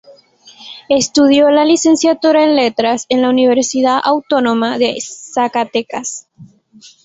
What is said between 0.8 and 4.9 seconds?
Estudió la Licenciatura en Letras en la Universidad Autónoma